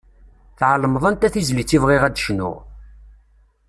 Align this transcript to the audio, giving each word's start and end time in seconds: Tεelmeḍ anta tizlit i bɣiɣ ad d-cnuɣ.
Tεelmeḍ 0.57 1.03
anta 1.09 1.27
tizlit 1.33 1.75
i 1.75 1.77
bɣiɣ 1.83 2.03
ad 2.05 2.13
d-cnuɣ. 2.15 2.57